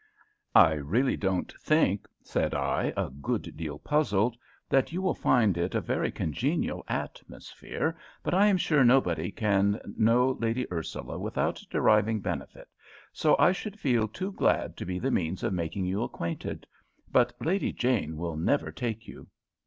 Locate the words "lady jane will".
17.39-18.37